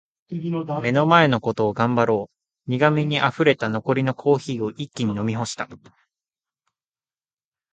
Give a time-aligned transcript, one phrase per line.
[0.81, 2.31] 「目の前のことを頑張ろう」
[2.67, 5.69] 苦めに淹れた残りのコーヒーを一気に飲み干した。